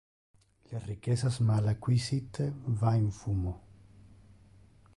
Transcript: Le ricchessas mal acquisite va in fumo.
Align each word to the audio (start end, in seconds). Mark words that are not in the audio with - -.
Le 0.71 0.79
ricchessas 0.85 1.37
mal 1.49 1.67
acquisite 1.73 2.47
va 2.81 2.95
in 3.03 3.09
fumo. 3.19 3.53